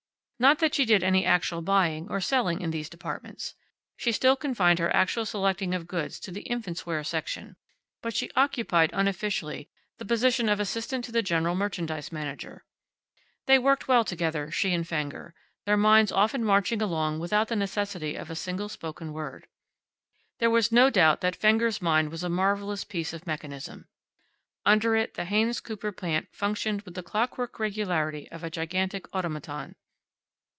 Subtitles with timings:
[0.41, 3.53] Not that she did any actual buying, or selling in these departments.
[3.95, 7.57] She still confined her actual selecting of goods to the infants' wear section,
[8.01, 9.69] but she occupied, unofficially,
[9.99, 12.65] the position of assistant to the General Merchandise Manager.
[13.45, 15.35] They worked well together, she and Fenger,
[15.67, 19.45] their minds often marching along without the necessity of a single spoken word.
[20.39, 23.85] There was no doubt that Fenger's mind was a marvelous piece of mechanism.
[24.65, 29.75] Under it the Haynes Cooper plant functioned with the clockwork regularity of a gigantic automaton.